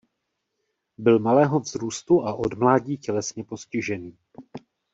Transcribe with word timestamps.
Byl 0.97 1.19
malého 1.19 1.59
vzrůstu 1.59 2.23
a 2.23 2.33
od 2.33 2.53
mládí 2.53 2.97
tělesně 2.97 3.43
postižený. 3.43 4.17